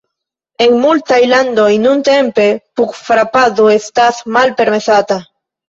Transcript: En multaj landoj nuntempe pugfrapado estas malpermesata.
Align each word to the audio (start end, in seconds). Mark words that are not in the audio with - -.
En 0.65 0.71
multaj 0.85 1.19
landoj 1.31 1.65
nuntempe 1.83 2.47
pugfrapado 2.81 3.71
estas 3.77 4.25
malpermesata. 4.41 5.23